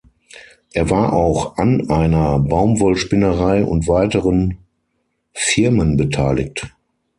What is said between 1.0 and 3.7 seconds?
auch an einer Baumwollspinnerei